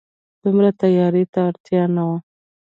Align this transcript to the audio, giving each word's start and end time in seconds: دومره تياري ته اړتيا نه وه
دومره 0.43 0.69
تياري 0.81 1.23
ته 1.33 1.39
اړتيا 1.49 1.83
نه 1.95 2.03
وه 2.07 2.17